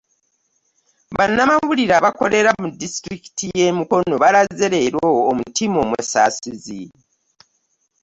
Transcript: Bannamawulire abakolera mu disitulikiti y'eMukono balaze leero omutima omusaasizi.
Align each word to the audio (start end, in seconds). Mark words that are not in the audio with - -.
Bannamawulire 1.17 1.93
abakolera 1.99 2.51
mu 2.61 2.67
disitulikiti 2.81 3.45
y'eMukono 3.57 4.13
balaze 4.23 4.65
leero 4.73 5.05
omutima 5.31 5.77
omusaasizi. 5.85 6.81